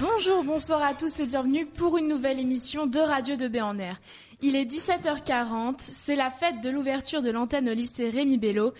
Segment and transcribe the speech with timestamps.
[0.00, 3.78] Bonjour, bonsoir à tous et bienvenue pour une nouvelle émission de Radio de B en
[3.78, 4.00] Air.
[4.42, 8.72] Il est 17h40, c'est la fête de l'ouverture de l'antenne au lycée Rémi Bello.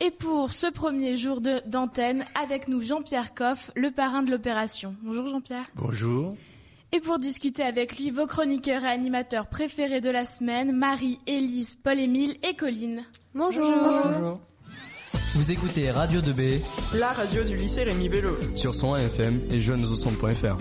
[0.00, 4.94] Et pour ce premier jour d'antenne, avec nous Jean-Pierre Coff, le parrain de l'opération.
[5.02, 5.64] Bonjour Jean-Pierre.
[5.74, 6.36] Bonjour.
[6.92, 11.76] Et pour discuter avec lui, vos chroniqueurs et animateurs préférés de la semaine, Marie, Élise,
[11.82, 13.04] Paul-Émile et Colline.
[13.34, 13.72] Bonjour.
[13.72, 14.40] Bonjour.
[15.38, 16.60] Vous écoutez Radio 2B,
[16.98, 20.56] la radio du lycée Rémi Bello, sur son FM et jeunesaucentre.fr.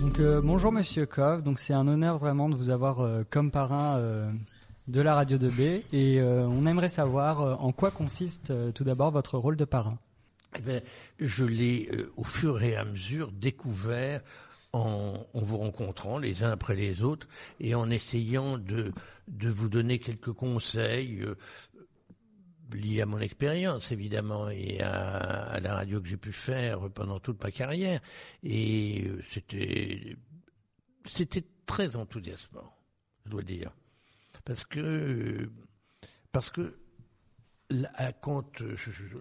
[0.00, 3.50] Donc euh, bonjour Monsieur Kov, donc c'est un honneur vraiment de vous avoir euh, comme
[3.50, 4.32] parrain euh,
[4.88, 9.56] de la radio 2B et on aimerait savoir en quoi consiste tout d'abord votre rôle
[9.56, 9.98] de parrain.
[10.56, 10.80] Eh bien,
[11.20, 14.22] je l'ai au fur et à mesure découvert
[14.72, 17.28] en, en, vous rencontrant les uns après les autres
[17.60, 18.92] et en essayant de,
[19.28, 21.22] de vous donner quelques conseils,
[22.72, 27.42] lié à mon expérience évidemment et à, la radio que j'ai pu faire pendant toute
[27.42, 28.00] ma carrière.
[28.42, 30.16] Et euh, c'était
[31.06, 32.76] c'était très enthousiasmant
[33.26, 33.72] je dois dire.
[34.44, 35.50] Parce que
[36.32, 36.78] parce que
[37.70, 38.60] là, quand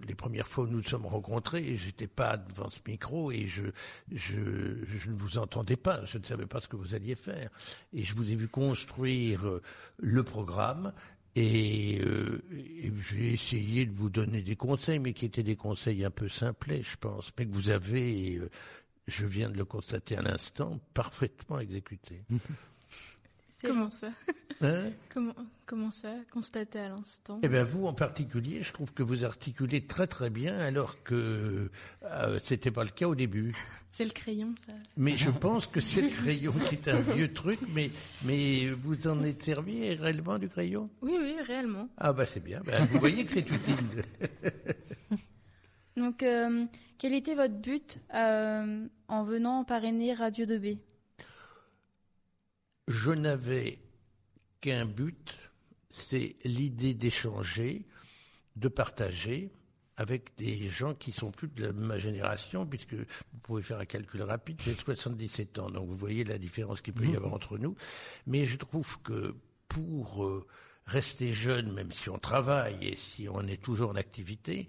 [0.07, 3.63] les premières fois où nous nous sommes rencontrés, j'étais pas devant ce micro et je,
[4.11, 7.49] je, je ne vous entendais pas, je ne savais pas ce que vous alliez faire.
[7.93, 9.61] Et je vous ai vu construire euh,
[9.97, 10.93] le programme
[11.35, 12.41] et, euh,
[13.11, 16.81] j'ai essayé de vous donner des conseils, mais qui étaient des conseils un peu simplets,
[16.81, 18.49] je pense, mais que vous avez, euh,
[19.07, 22.23] je viens de le constater à l'instant, parfaitement exécuté.
[23.61, 24.07] Comment ça
[24.61, 29.03] hein comment, comment ça Constater à l'instant Eh bien, vous en particulier, je trouve que
[29.03, 31.71] vous articulez très très bien, alors que
[32.03, 33.55] euh, c'était pas le cas au début.
[33.91, 34.73] C'est le crayon, ça.
[34.97, 37.91] Mais je pense que c'est le crayon qui est un vieux truc, mais
[38.25, 40.89] mais vous en êtes servi réellement du crayon?
[41.01, 41.87] Oui, oui, réellement.
[41.97, 42.61] Ah bah c'est bien.
[42.65, 44.03] Ben, vous voyez que c'est utile.
[45.97, 46.65] Donc, euh,
[46.97, 50.77] quel était votre but euh, en venant parrainer Radio 2B
[52.87, 53.79] je n'avais
[54.61, 55.37] qu'un but,
[55.89, 57.85] c'est l'idée d'échanger,
[58.55, 59.51] de partager
[59.97, 64.21] avec des gens qui sont plus de ma génération, puisque vous pouvez faire un calcul
[64.23, 67.15] rapide, j'ai 77 ans, donc vous voyez la différence qu'il peut y mmh.
[67.15, 67.75] avoir entre nous.
[68.27, 69.35] Mais je trouve que
[69.69, 70.45] pour euh,
[70.85, 74.67] rester jeune, même si on travaille et si on est toujours en activité,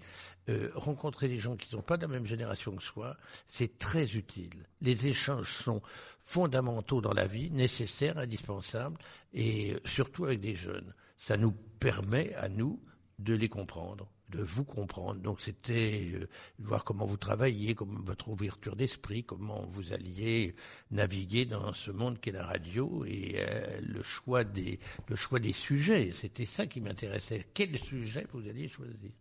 [0.49, 3.77] euh, rencontrer des gens qui ne sont pas de la même génération que soi, c'est
[3.77, 4.65] très utile.
[4.81, 5.81] Les échanges sont
[6.21, 8.97] fondamentaux dans la vie, nécessaires, indispensables,
[9.33, 10.93] et surtout avec des jeunes.
[11.17, 12.81] Ça nous permet à nous
[13.19, 15.21] de les comprendre de vous comprendre.
[15.21, 16.27] Donc c'était euh,
[16.59, 20.55] voir comment vous travaillez, comment votre ouverture d'esprit, comment vous alliez
[20.91, 25.53] naviguer dans ce monde qu'est la radio et euh, le choix des le choix des
[25.53, 26.11] sujets.
[26.13, 27.47] C'était ça qui m'intéressait.
[27.53, 29.11] Quel sujet vous alliez choisir?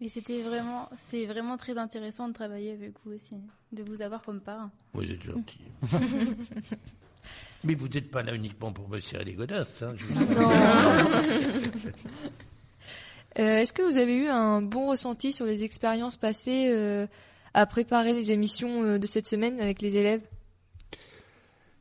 [0.00, 3.36] Et c'était vraiment c'est vraiment très intéressant de travailler avec vous aussi,
[3.72, 4.70] de vous avoir comme parrain.
[4.92, 5.64] Vous êtes gentil.
[7.64, 9.82] Mais vous n'êtes pas là uniquement pour me serrer les godasses.
[9.82, 10.04] Hein, je
[13.38, 17.06] Euh, est-ce que vous avez eu un bon ressenti sur les expériences passées euh,
[17.52, 20.22] à préparer les émissions euh, de cette semaine avec les élèves?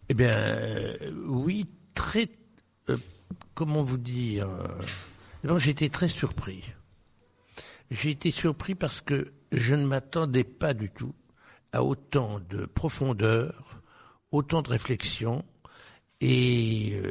[0.10, 2.28] Eh bien, oui, très.
[3.54, 4.50] comment vous dire
[5.58, 6.64] J'ai été très surpris.
[7.92, 11.14] J'ai été surpris parce que je ne m'attendais pas du tout
[11.72, 13.82] à autant de profondeur,
[14.32, 15.46] autant de réflexion
[16.20, 17.02] et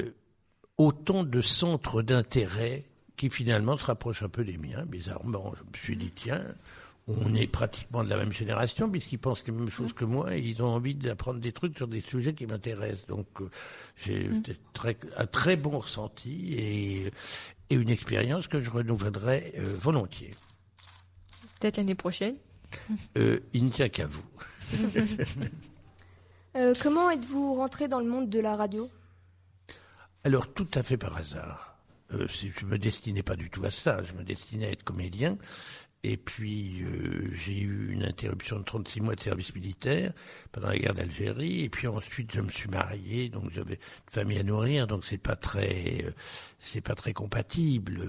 [0.76, 2.84] autant de centres d'intérêt
[3.22, 5.54] qui finalement se rapproche un peu des miens, bizarrement.
[5.56, 6.42] Je me suis dit, tiens,
[7.06, 10.40] on est pratiquement de la même génération, puisqu'ils pensent les mêmes choses que moi, et
[10.40, 13.06] ils ont envie d'apprendre des trucs sur des sujets qui m'intéressent.
[13.06, 13.48] Donc, euh,
[13.96, 14.42] j'ai mm.
[15.18, 17.12] un très bon ressenti et,
[17.70, 20.34] une expérience que je renouvellerai euh, volontiers.
[21.60, 22.34] Peut-être l'année prochaine
[23.18, 24.24] euh, Il ne tient qu'à vous.
[26.82, 28.90] comment êtes-vous rentré dans le monde de la radio?
[30.24, 31.71] Alors, tout à fait par hasard.
[32.12, 34.02] Euh, je me destinais pas du tout à ça.
[34.02, 35.38] Je me destinais à être comédien.
[36.04, 40.12] Et puis euh, j'ai eu une interruption de 36 mois de service militaire
[40.50, 41.62] pendant la guerre d'Algérie.
[41.62, 45.16] Et puis ensuite je me suis marié, donc j'avais une famille à nourrir, donc c'est
[45.16, 46.10] pas très, euh,
[46.58, 48.02] c'est pas très compatible.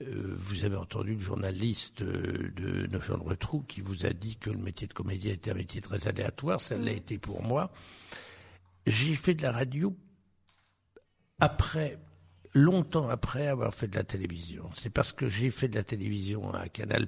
[0.00, 4.58] vous avez entendu le journaliste de Nogent de Retrou qui vous a dit que le
[4.58, 6.60] métier de comédien était un métier très aléatoire.
[6.60, 7.72] Ça l'a été pour moi.
[8.86, 9.96] J'ai fait de la radio
[11.40, 11.98] après
[12.54, 14.70] longtemps après avoir fait de la télévision.
[14.76, 17.06] C'est parce que j'ai fait de la télévision à Canal+,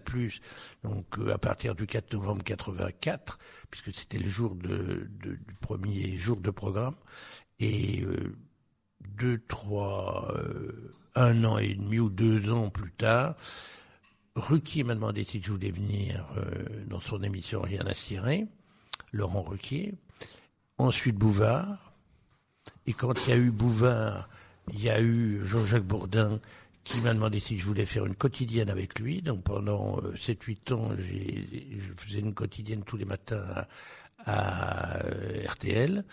[0.82, 3.38] donc euh, à partir du 4 novembre 84,
[3.70, 6.96] puisque c'était le jour de, du premier jour de programme,
[7.58, 8.36] et euh,
[9.00, 13.36] deux, trois, euh, un an et demi ou deux ans plus tard,
[14.36, 18.46] Ruquier m'a demandé si je voulais venir euh, dans son émission Rien à cirer,
[19.12, 19.94] Laurent Ruquier.
[20.78, 21.92] Ensuite Bouvard.
[22.86, 24.28] Et quand il y a eu Bouvard,
[24.72, 26.40] il y a eu Jean-Jacques Bourdin
[26.84, 29.22] qui m'a demandé si je voulais faire une quotidienne avec lui.
[29.22, 33.66] Donc pendant euh, 7-8 ans, j'ai, je faisais une quotidienne tous les matins
[34.24, 36.04] à, euh, RTL.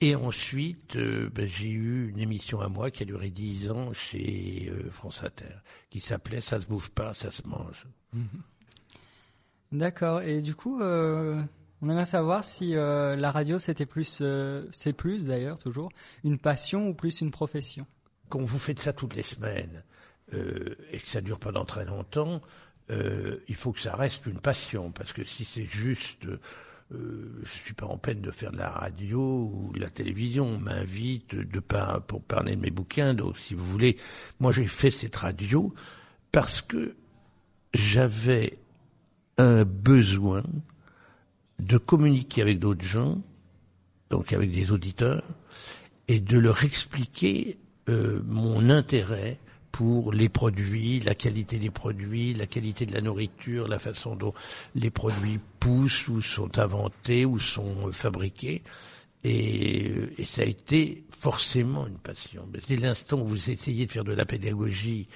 [0.00, 3.92] Et ensuite, euh, ben, j'ai eu une émission à moi qui a duré 10 ans
[3.94, 5.56] chez euh, France Inter,
[5.88, 7.86] qui s'appelait Ça se bouffe pas, ça se mange.
[9.72, 10.20] D'accord.
[10.20, 11.42] Et du coup, euh,
[11.82, 15.90] on aimerait savoir si euh, la radio c'était plus, euh, c'est plus d'ailleurs toujours
[16.24, 17.86] une passion ou plus une profession.
[18.28, 19.84] Quand vous faites ça toutes les semaines
[20.32, 22.40] euh, et que ça dure pendant très longtemps,
[22.90, 27.58] euh, il faut que ça reste une passion, parce que si c'est juste, euh, je
[27.58, 29.20] suis pas en peine de faire de la radio
[29.52, 33.54] ou de la télévision, on m'invite de par, pour parler de mes bouquins, donc si
[33.54, 33.96] vous voulez,
[34.38, 35.74] moi j'ai fait cette radio
[36.32, 36.94] parce que
[37.74, 38.58] j'avais
[39.38, 40.44] un besoin
[41.58, 43.20] de communiquer avec d'autres gens,
[44.10, 45.24] donc avec des auditeurs,
[46.08, 47.58] et de leur expliquer
[47.88, 49.38] euh, mon intérêt
[49.72, 54.32] pour les produits, la qualité des produits, la qualité de la nourriture, la façon dont
[54.74, 58.62] les produits poussent ou sont inventés ou sont fabriqués.
[59.24, 62.48] Et, euh, et ça a été forcément une passion.
[62.68, 65.08] Dès l'instant où vous essayez de faire de la pédagogie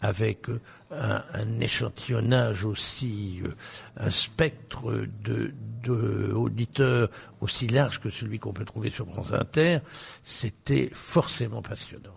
[0.00, 0.46] avec
[0.90, 3.54] un, un échantillonnage aussi, euh,
[3.96, 5.52] un spectre de,
[5.82, 7.08] de auditeurs
[7.40, 9.78] aussi large que celui qu'on peut trouver sur France Inter,
[10.22, 12.14] c'était forcément passionnant.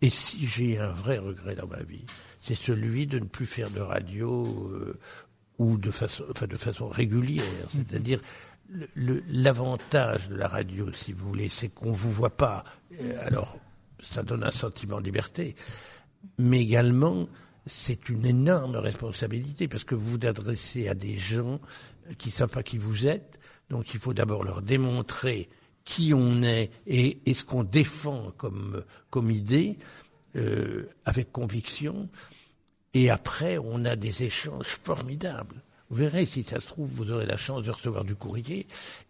[0.00, 2.06] Et si j'ai un vrai regret dans ma vie,
[2.40, 4.98] c'est celui de ne plus faire de radio euh,
[5.58, 7.44] ou de façon, enfin de façon régulière.
[7.68, 8.20] C'est-à-dire
[8.70, 12.62] le- le- l'avantage de la radio, si vous voulez, c'est qu'on vous voit pas.
[13.22, 13.58] Alors,
[14.00, 15.56] ça donne un sentiment de liberté,
[16.36, 17.28] mais également
[17.66, 21.60] c'est une énorme responsabilité parce que vous vous adressez à des gens
[22.16, 23.38] qui savent pas qui vous êtes,
[23.68, 25.48] donc il faut d'abord leur démontrer
[25.84, 29.78] qui on est et, et ce qu'on défend comme comme idée
[30.36, 32.08] euh, avec conviction.
[32.92, 35.62] Et après, on a des échanges formidables.
[35.88, 38.66] Vous verrez, si ça se trouve, vous aurez la chance de recevoir du courrier.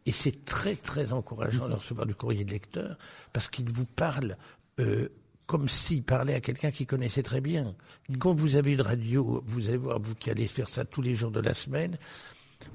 [0.06, 2.96] Et c'est très, très encourageant de recevoir du courrier de lecteur
[3.32, 4.36] parce qu'il vous parle
[4.78, 5.08] euh,
[5.48, 7.74] comme s'il parlait à quelqu'un qui connaissait très bien.
[8.18, 11.14] Quand vous avez une radio, vous allez voir, vous qui allez faire ça tous les
[11.14, 11.96] jours de la semaine,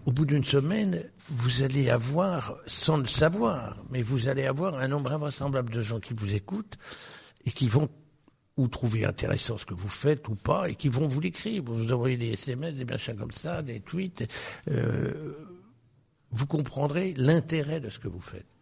[0.07, 4.87] au bout d'une semaine, vous allez avoir, sans le savoir, mais vous allez avoir un
[4.87, 6.79] nombre invraisemblable de gens qui vous écoutent
[7.45, 7.89] et qui vont
[8.57, 11.61] ou trouver intéressant ce que vous faites ou pas, et qui vont vous l'écrire.
[11.63, 14.27] Vous envoyez des SMS, des machins comme ça, des tweets.
[14.67, 15.35] euh,
[16.31, 18.52] vous comprendrez l'intérêt de ce que vous faites.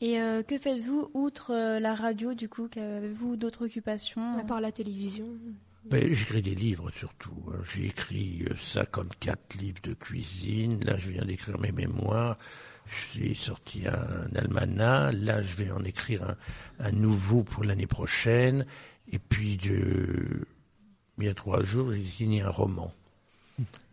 [0.00, 2.68] Et euh, que faites-vous outre euh, la radio du coup?
[2.68, 4.38] Qu'avez-vous d'autres occupations?
[4.38, 5.26] À part la télévision.
[5.84, 7.34] Ben, j'écris des livres surtout.
[7.52, 7.58] hein.
[7.72, 10.82] J'ai écrit euh, 54 livres de cuisine.
[10.84, 12.38] Là, je viens d'écrire mes mémoires.
[13.14, 15.12] J'ai sorti un almanach.
[15.14, 16.36] Là, je vais en écrire un,
[16.86, 18.66] un nouveau pour l'année prochaine.
[19.12, 20.46] Et puis, de,
[21.18, 22.92] il y a trois jours, j'ai signé un roman.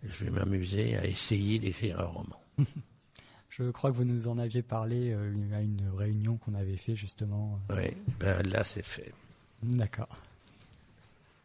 [0.04, 2.42] Je vais m'amuser à essayer d'écrire un roman.
[3.58, 6.96] Je crois que vous nous en aviez parlé euh, à une réunion qu'on avait fait
[6.96, 7.60] justement.
[7.72, 9.12] Oui, ben là, c'est fait.
[9.64, 10.16] D'accord.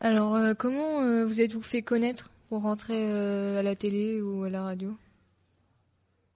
[0.00, 4.44] Alors, euh, comment euh, vous êtes-vous fait connaître pour rentrer euh, à la télé ou
[4.44, 4.94] à la radio?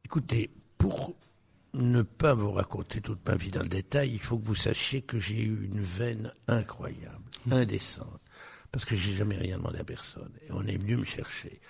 [0.07, 1.15] Écoutez, pour
[1.75, 5.03] ne pas vous raconter toute ma vie dans le détail, il faut que vous sachiez
[5.03, 8.21] que j'ai eu une veine incroyable, indécente,
[8.73, 10.33] parce que j'ai jamais rien demandé à personne.
[10.49, 11.61] Et on est venu me chercher.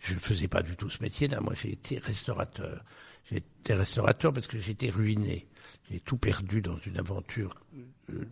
[0.00, 1.40] Je ne faisais pas du tout ce métier-là.
[1.40, 2.84] Moi, j'ai été restaurateur.
[3.30, 5.48] Été restaurateur parce que j'étais ruiné.
[5.90, 7.54] J'ai tout perdu dans une aventure.
[8.10, 8.24] euh,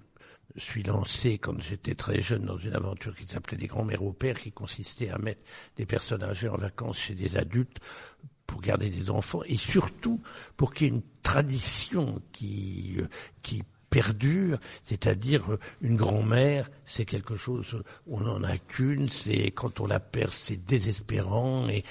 [0.54, 4.12] je suis lancé quand j'étais très jeune dans une aventure qui s'appelait des grands-mères au
[4.12, 5.40] père, qui consistait à mettre
[5.76, 7.78] des personnes âgées en vacances chez des adultes
[8.46, 10.20] pour garder des enfants et surtout
[10.58, 13.08] pour qu'il y ait une tradition qui euh,
[13.40, 19.80] qui perdure, c'est-à-dire euh, une grand-mère, c'est quelque chose, on n'en a qu'une, c'est quand
[19.80, 21.82] on la perd, c'est désespérant et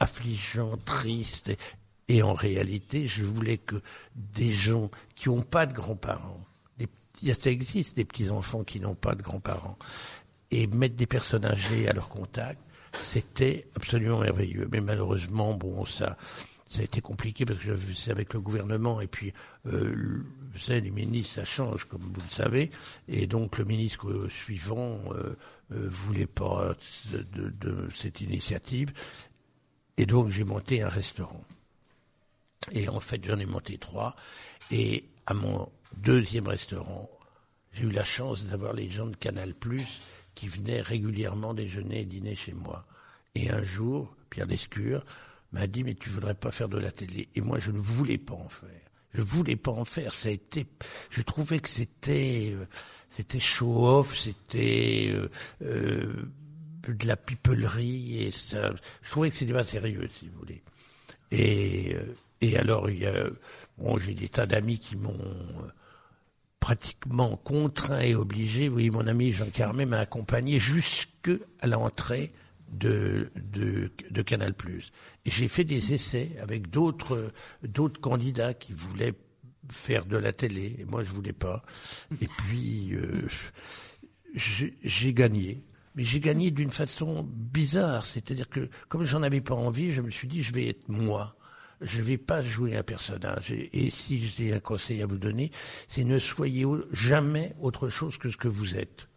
[0.00, 1.52] affligeant, triste.
[2.08, 3.76] Et, en réalité, je voulais que
[4.14, 6.40] des gens qui n'ont pas de grands-parents,
[7.34, 9.76] ça existe des petits-enfants qui n'ont pas de grands-parents,
[10.50, 12.60] et mettre des personnes âgées à leur contact,
[12.98, 14.68] c'était absolument merveilleux.
[14.72, 16.16] Mais malheureusement, bon, ça,
[16.70, 19.32] ça a été compliqué parce que c'est avec le gouvernement et puis,
[19.66, 20.22] euh,
[20.52, 22.70] vous savez, les ministres, ça change, comme vous le savez,
[23.08, 25.36] et donc le ministre euh, suivant euh,
[25.72, 26.74] euh, voulait pas
[27.12, 28.92] de, de- de cette initiative,
[29.98, 31.44] et donc j'ai monté un restaurant.
[32.72, 34.14] Et en fait, j'en ai monté trois.
[34.70, 37.10] Et à mon deuxième restaurant,
[37.72, 40.00] j'ai eu la chance d'avoir les gens de Canal Plus
[40.34, 42.86] qui venait régulièrement déjeuner et dîner chez moi.
[43.34, 45.04] Et un jour, Pierre Lescure
[45.52, 47.28] m'a dit mais tu voudrais pas faire de la télé?
[47.34, 48.68] Et moi je ne voulais pas en faire.
[49.14, 50.12] Je voulais pas en faire.
[50.12, 50.66] Ça a été,
[51.10, 52.66] je trouvais que c'était, euh,
[53.08, 55.30] c'était show off, c'était euh,
[55.62, 56.30] euh,
[56.86, 58.72] de la pipelerie et ça.
[59.02, 60.62] Je trouvais que c'était pas sérieux, si vous voulez.
[61.30, 63.28] Et euh, et alors il y a,
[63.78, 65.68] bon, j'ai des tas d'amis qui m'ont euh,
[66.60, 68.68] pratiquement contraint et obligé.
[68.68, 71.30] Oui, mon ami Jean Carmet m'a accompagné jusque
[71.60, 72.32] à l'entrée
[72.70, 74.54] de, de, de Canal+.
[75.24, 79.14] Et j'ai fait des essais avec d'autres d'autres candidats qui voulaient
[79.70, 81.62] faire de la télé, et moi je voulais pas.
[82.20, 83.26] Et puis euh,
[84.34, 85.64] j'ai gagné.
[85.94, 90.10] Mais j'ai gagné d'une façon bizarre, c'est-à-dire que comme j'en avais pas envie, je me
[90.10, 91.37] suis dit je vais être moi.
[91.80, 93.50] Je vais pas jouer un personnage.
[93.50, 95.50] Et, si j'ai un conseil à vous donner,
[95.86, 99.08] c'est ne soyez jamais autre chose que ce que vous êtes.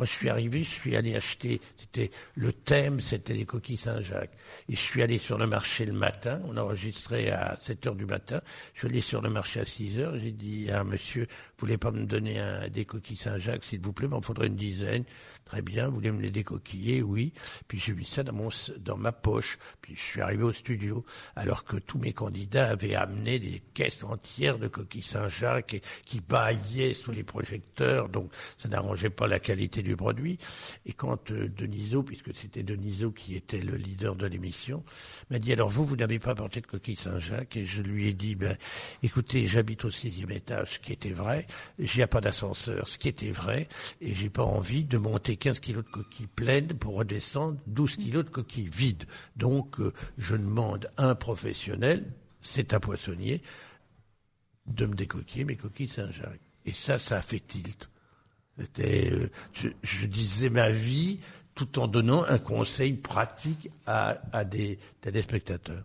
[0.00, 4.32] Moi, je suis arrivé, je suis allé acheter, c'était le thème, c'était les coquilles Saint-Jacques.
[4.70, 8.06] Et je suis allé sur le marché le matin, on enregistrait à 7 heures du
[8.06, 8.40] matin.
[8.72, 11.66] Je suis allé sur le marché à 6 heures, j'ai dit à un monsieur, vous
[11.66, 12.42] voulez pas me donner
[12.72, 15.04] des coquilles Saint-Jacques, s'il vous plaît, m'en faudrait une dizaine.
[15.44, 17.02] Très bien, vous voulez me les décoquiller?
[17.02, 17.34] Oui.
[17.68, 19.58] Puis j'ai mis ça dans mon, dans ma poche.
[19.82, 21.04] Puis je suis arrivé au studio,
[21.36, 26.94] alors que tous mes candidats avaient amené des caisses entières de coquilles Saint-Jacques qui baillaient
[26.94, 30.38] sous les projecteurs, donc ça n'arrangeait pas la qualité du produit.
[30.86, 34.84] Et quand euh, Deniso, puisque c'était Deniso qui était le leader de l'émission,
[35.30, 37.56] m'a dit alors vous, vous n'avez pas apporté de coquilles Saint-Jacques?
[37.56, 38.56] Et je lui ai dit ben
[39.02, 41.46] écoutez, j'habite au sixième étage, ce qui était vrai.
[41.78, 43.68] N'y a pas d'ascenseur, ce qui était vrai.
[44.00, 48.24] Et j'ai pas envie de monter 15 kilos de coquilles pleines pour redescendre 12 kilos
[48.24, 49.04] de coquilles vides.
[49.36, 53.42] Donc euh, je demande à un professionnel, c'est un poissonnier,
[54.66, 56.40] de me décoquiller mes coquilles Saint-Jacques.
[56.64, 57.90] Et ça, ça a fait tilt.
[58.60, 59.30] C'était, euh,
[59.82, 61.20] je, disais ma vie
[61.54, 65.84] tout en donnant un conseil pratique à, à des téléspectateurs.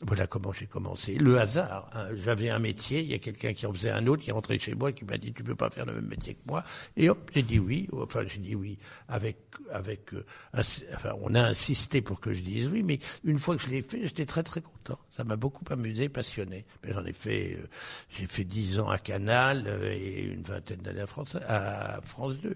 [0.00, 1.14] Voilà comment j'ai commencé.
[1.14, 1.88] Le hasard.
[1.94, 2.08] hein.
[2.24, 4.58] J'avais un métier, il y a quelqu'un qui en faisait un autre, qui est rentré
[4.58, 6.62] chez moi, qui m'a dit tu peux pas faire le même métier que moi.
[6.96, 7.88] Et hop, j'ai dit oui.
[7.92, 8.76] Enfin, j'ai dit oui
[9.08, 9.38] avec
[9.70, 10.12] avec.
[10.12, 13.68] euh, enfin, on a insisté pour que je dise oui, mais une fois que je
[13.68, 14.98] l'ai fait, j'étais très très content.
[15.16, 16.66] Ça m'a beaucoup amusé, passionné.
[16.82, 17.66] Mais j'en ai fait, euh,
[18.10, 22.34] j'ai fait dix ans à Canal euh, et une vingtaine d'années à France à France
[22.42, 22.54] 2.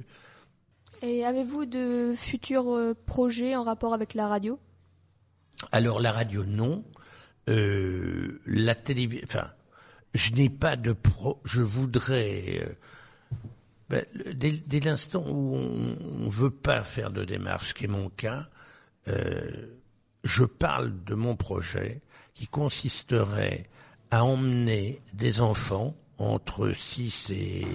[1.00, 4.58] Et avez-vous de futurs euh, projets en rapport avec la radio?
[5.72, 6.84] Alors la radio non,
[7.48, 9.24] Euh, la télévision.
[9.24, 9.50] Enfin,
[10.14, 11.40] je n'ai pas de pro.
[11.44, 12.60] Je voudrais.
[12.62, 12.74] euh,
[13.88, 18.10] ben, dès l'instant où on ne veut pas faire de démarche, ce qui est mon
[18.10, 18.46] cas,
[19.08, 19.66] euh,
[20.24, 22.02] je parle de mon projet
[22.34, 23.64] qui consisterait
[24.10, 27.66] à emmener des enfants entre 6 et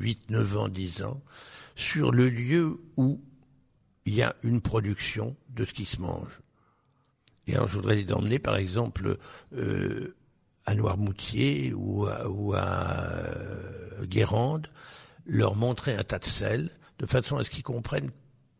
[0.00, 1.20] 8, 9 ans, 10 ans,
[1.76, 3.20] sur le lieu où
[4.06, 6.40] il y a une production de ce qui se mange.
[7.46, 9.18] Et alors, je voudrais les emmener, par exemple,
[9.54, 10.14] euh,
[10.66, 12.22] à Noirmoutier ou à,
[13.12, 14.68] euh, Guérande,
[15.26, 18.10] leur montrer un tas de sel, de façon à ce qu'ils comprennent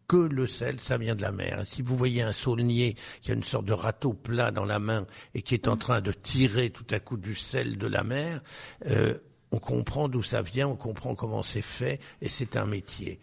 [0.07, 1.63] que le sel, ça vient de la mer.
[1.65, 5.07] Si vous voyez un saulnier qui a une sorte de râteau plat dans la main
[5.35, 8.43] et qui est en train de tirer tout à coup du sel de la mer,
[8.87, 9.19] euh,
[9.51, 13.21] on comprend d'où ça vient, on comprend comment c'est fait, et c'est un métier.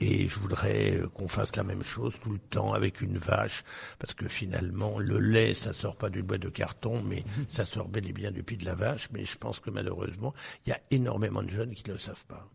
[0.00, 3.64] Et je voudrais euh, qu'on fasse la même chose tout le temps avec une vache,
[3.98, 7.88] parce que finalement, le lait, ça sort pas d'une boîte de carton, mais ça sort
[7.88, 9.08] bel et bien du pied de la vache.
[9.12, 10.32] Mais je pense que malheureusement,
[10.64, 12.48] il y a énormément de jeunes qui ne le savent pas.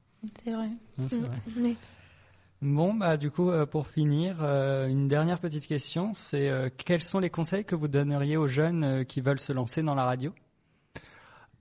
[0.43, 0.69] C'est vrai.
[0.97, 1.37] Non, c'est vrai.
[1.57, 1.77] Oui.
[2.61, 7.03] Bon, bah du coup, euh, pour finir, euh, une dernière petite question, c'est euh, quels
[7.03, 10.05] sont les conseils que vous donneriez aux jeunes euh, qui veulent se lancer dans la
[10.05, 10.33] radio?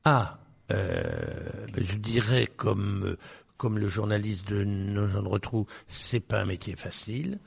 [0.05, 0.39] Ah,
[0.71, 3.19] euh, ben, je dirais comme euh,
[3.57, 7.39] comme le journaliste de Nos gens de retrou, c'est pas un métier facile.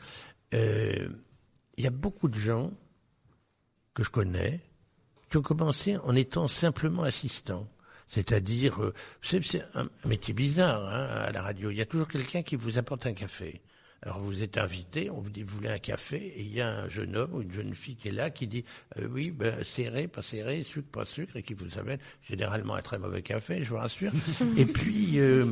[0.54, 1.10] Euh,
[1.78, 2.72] Il y a beaucoup de gens
[3.94, 4.62] que je connais
[5.30, 7.68] qui ont commencé en étant simplement assistants.
[8.08, 11.70] C'est-à-dire, euh, c'est un métier bizarre hein, à la radio.
[11.72, 13.62] Il y a toujours quelqu'un qui vous apporte un café.
[14.04, 16.70] Alors vous êtes invité, on vous dit vous voulez un café, et il y a
[16.70, 18.64] un jeune homme ou une jeune fille qui est là qui dit
[19.00, 22.82] euh, oui, ben, serré, pas serré, sucre, pas sucre, et qui vous amène généralement un
[22.82, 24.12] très mauvais café, je vous rassure.
[24.58, 25.52] et puis euh,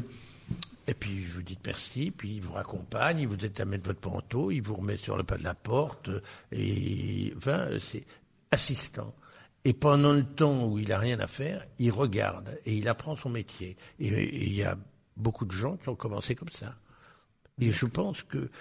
[0.88, 4.08] et puis vous dites merci, puis il vous raccompagne, il vous aide à mettre votre
[4.10, 6.10] manteau, il vous remet sur le pas de la porte,
[6.52, 8.06] et enfin c'est
[8.52, 9.14] assistant.
[9.64, 13.16] Et pendant le temps où il a rien à faire, il regarde et il apprend
[13.16, 13.76] son métier.
[14.00, 14.78] Et il y a
[15.18, 16.76] beaucoup de gens qui ont commencé comme ça.
[17.60, 18.52] Et je pense que,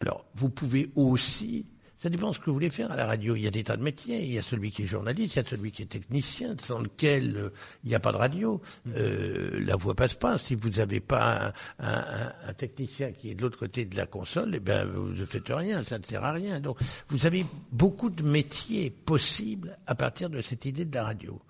[0.00, 1.64] alors, vous pouvez aussi,
[2.02, 3.36] Ça dépend ce que vous voulez faire à la radio.
[3.36, 4.24] Il y a des tas de métiers.
[4.24, 6.80] Il y a celui qui est journaliste, il y a celui qui est technicien, sans
[6.80, 7.50] lequel euh,
[7.84, 8.60] il n'y a pas de radio.
[8.88, 10.36] Euh, la voix passe pas.
[10.36, 14.06] Si vous n'avez pas un, un- un technicien qui est de l'autre côté de la
[14.06, 15.84] console, eh ben vous ne faites rien.
[15.84, 16.58] Ça ne sert à rien.
[16.58, 21.40] Donc vous avez beaucoup de métiers possibles à partir de cette idée de la radio.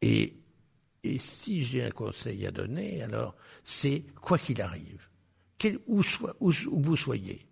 [0.00, 0.32] Et,
[1.04, 5.08] et si j'ai un conseil à donner, alors c'est quoi qu'il arrive,
[5.58, 7.46] quel, où, soit, où, où vous soyez,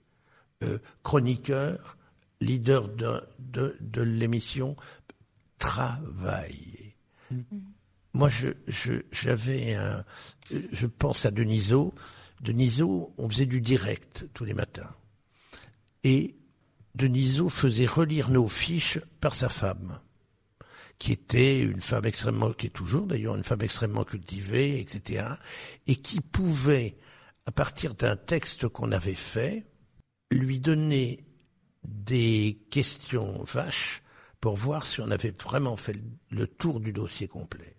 [0.64, 1.96] euh, chroniqueur,
[2.40, 4.76] leader de, de, de l'émission,
[5.58, 6.96] travaillez.
[8.12, 10.04] Moi, je, je, j'avais un,
[10.50, 11.94] je pense à Deniso.
[12.40, 14.94] Deniso, on faisait du direct tous les matins.
[16.04, 16.36] Et
[16.94, 19.98] Deniso faisait relire nos fiches par sa femme
[20.98, 25.26] qui était une femme extrêmement, qui est toujours d'ailleurs une femme extrêmement cultivée, etc.,
[25.86, 26.96] et qui pouvait,
[27.46, 29.66] à partir d'un texte qu'on avait fait,
[30.38, 31.24] lui donner
[31.84, 34.02] des questions vaches
[34.40, 35.96] pour voir si on avait vraiment fait
[36.30, 37.76] le tour du dossier complet.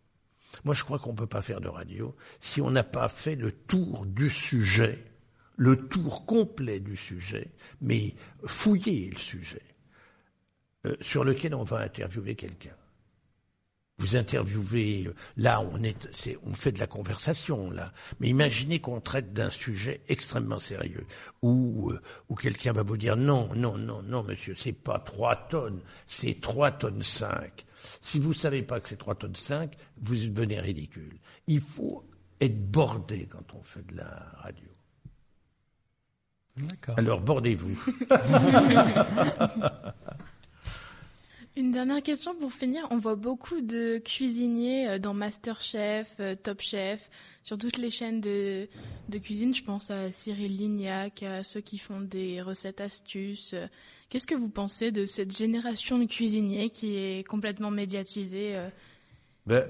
[0.64, 3.36] Moi, je crois qu'on ne peut pas faire de radio si on n'a pas fait
[3.36, 5.04] le tour du sujet,
[5.58, 9.62] le tour complet du sujet, mais fouiller le sujet,
[10.86, 12.76] euh, sur lequel on va interviewer quelqu'un
[13.98, 18.80] vous interviewez, euh, là on est, c'est, on fait de la conversation là, mais imaginez
[18.80, 21.06] qu'on traite d'un sujet extrêmement sérieux
[21.42, 25.36] où euh, où quelqu'un va vous dire non non non non monsieur c'est pas trois
[25.36, 27.66] tonnes c'est trois tonnes cinq.
[28.02, 31.20] Si vous savez pas que c'est trois tonnes cinq, vous devenez ridicule.
[31.48, 32.04] Il faut
[32.42, 34.68] être bordé quand on fait de la radio.
[36.58, 36.96] D'accord.
[36.98, 37.78] Alors bordez-vous.
[41.58, 42.86] Une dernière question pour finir.
[42.92, 47.10] On voit beaucoup de cuisiniers euh, dans Masterchef, euh, Top Chef,
[47.44, 48.68] sur toutes les chaînes de,
[49.24, 49.56] cuisine.
[49.56, 53.56] Je pense à Cyril Lignac, à ceux qui font des recettes astuces.
[54.10, 58.68] Qu'est-ce que vous pensez de cette génération de cuisiniers qui est complètement médiatisée euh?
[59.46, 59.66] Ben,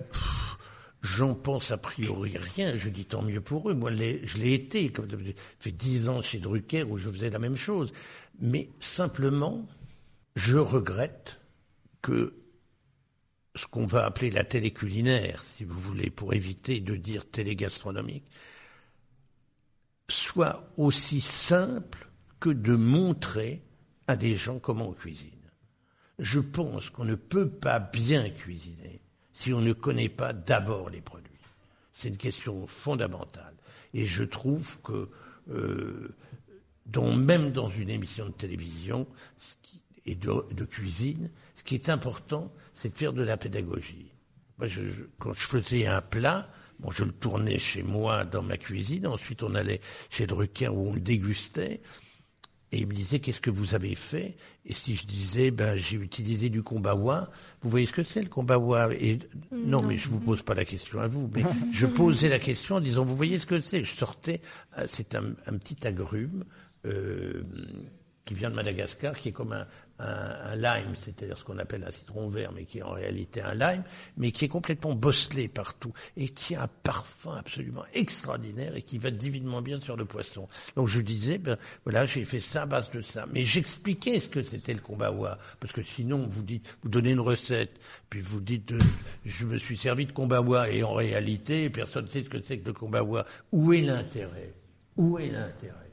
[1.04, 2.76] j'en pense a priori rien.
[2.76, 3.76] Je dis tant mieux pour eux.
[3.76, 4.90] Moi, je l'ai été.
[4.90, 5.08] Comme
[5.60, 7.94] fait dix ans chez Drucker où je faisais la même chose.
[8.40, 9.68] Mais simplement,
[10.36, 11.40] je regrette
[12.06, 12.36] que
[13.56, 17.56] ce qu'on va appeler la télé culinaire, si vous voulez, pour éviter de dire télé
[17.56, 18.26] gastronomique,
[20.08, 22.08] soit aussi simple
[22.40, 23.64] que de montrer
[24.06, 25.32] à des gens comment on cuisine.
[26.20, 29.02] Je pense qu'on ne peut pas bien cuisiner
[29.34, 31.32] si on ne connaît pas d'abord les produits.
[31.92, 33.56] C'est une question fondamentale.
[33.96, 35.10] Et je trouve que,
[35.50, 36.14] euh,
[37.16, 39.08] même dans une émission de télévision
[40.06, 41.32] et de, cuisine,
[41.66, 44.12] qui est important, c'est de faire de la pédagogie.
[44.58, 46.50] Moi, je, je- quand je faisais un plat,
[46.80, 50.90] bon, je le tournais chez moi dans ma cuisine, ensuite on allait chez Drucker où
[50.90, 51.82] on le dégustait,
[52.72, 54.36] et il me disait qu'est-ce que vous avez fait?
[54.66, 57.30] Et si je disais ben j'ai utilisé du kombawa,
[57.62, 58.94] vous voyez ce que c'est le kombawa?
[58.96, 59.20] Et
[59.52, 62.76] non, mais je vous pose pas la question à vous, mais je posais la question
[62.76, 63.84] en disant vous voyez ce que c'est?
[63.86, 64.42] Je sortais,
[64.78, 66.44] euh, c'est un, un petit agrume.
[66.86, 67.44] euh,
[68.26, 69.54] qui vient de Madagascar, qui est comme
[70.00, 73.54] un, lime, c'est-à-dire ce qu'on appelle un citron vert, mais qui est en réalité un
[73.54, 73.84] lime,
[74.18, 78.98] mais qui est complètement bosselé partout et qui a un parfum absolument extraordinaire et qui
[78.98, 80.50] va divinement bien sur le poisson.
[80.76, 84.28] Donc je disais, ben voilà, j'ai fait ça à base de ça, mais j'expliquais ce
[84.28, 86.44] que c'était le kombawa, parce que sinon vous
[86.84, 88.80] donnez une recette, puis vous dites, euh,
[89.24, 92.58] je me suis servi de kombawa et en réalité personne ne sait ce que c'est
[92.58, 93.26] que le kombawa.
[93.52, 94.54] Où est l'intérêt?
[94.98, 95.85] Où est l'intérêt?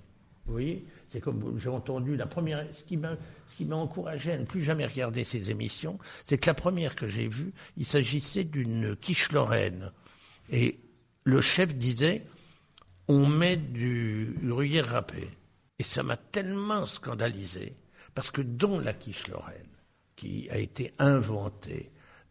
[0.47, 2.65] Vous voyez C'est comme j'ai entendu la première.
[2.73, 6.97] Ce qui m'a encouragé à ne plus jamais regarder ces émissions, c'est que la première
[6.97, 9.93] que j'ai vue, il s'agissait d'une quiche lorraine.
[10.51, 10.81] Et
[11.25, 12.27] le chef disait
[13.09, 15.29] on met du gruyère râpé.
[15.79, 17.77] Et ça m'a tellement scandalisé,
[18.15, 19.67] parce que dans la quiche lorraine,
[20.17, 21.91] qui a été inventée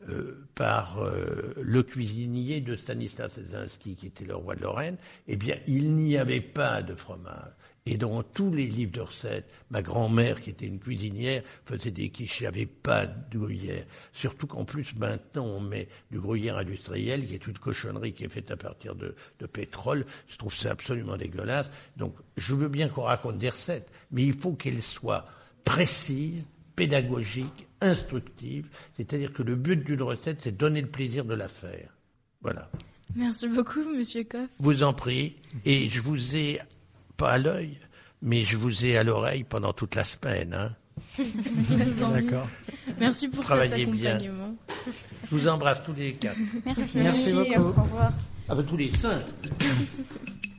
[0.09, 4.97] euh, par euh, le cuisinier de Stanislas Ezinski, qui était le roi de Lorraine,
[5.27, 7.51] eh bien, il n'y avait pas de fromage.
[7.87, 12.09] Et dans tous les livres de recettes, ma grand-mère, qui était une cuisinière, faisait des
[12.09, 13.85] quiches, il n'y avait pas de gruyère.
[14.13, 18.29] Surtout qu'en plus, maintenant, on met du gruyère industriel, qui est une cochonnerie qui est
[18.29, 20.05] faite à partir de, de pétrole.
[20.27, 21.71] Je trouve ça absolument dégueulasse.
[21.97, 25.25] Donc, je veux bien qu'on raconte des recettes, mais il faut qu'elles soient
[25.65, 28.69] précises, pédagogiques, instructives.
[28.95, 31.97] C'est-à-dire que le but d'une recette, c'est donner le plaisir de la faire.
[32.41, 32.69] Voilà.
[33.15, 34.49] Merci beaucoup, Monsieur Koff.
[34.59, 35.35] Vous en prie.
[35.65, 36.59] Et je vous ai,
[37.11, 37.77] pas à l'œil,
[38.21, 40.53] mais je vous ai à l'oreille pendant toute la semaine.
[40.53, 40.75] Hein.
[41.97, 42.47] D'accord.
[42.99, 44.15] Merci pour Travaillez cet bien.
[44.15, 44.55] accompagnement.
[45.29, 46.37] Je vous embrasse tous les quatre.
[46.65, 46.97] Merci.
[46.97, 47.79] Merci beaucoup.
[47.79, 48.13] Au revoir.
[48.49, 49.21] Avec tous les cinq.